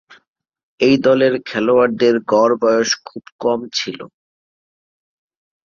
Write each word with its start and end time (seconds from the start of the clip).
এই 0.79 0.95
দলের 0.97 1.33
খেলোয়াড়দের 1.45 2.15
গড় 2.27 2.55
বয়স 2.61 2.91
খুব 3.05 3.23
কম 3.39 3.59
ছিল। 3.73 3.99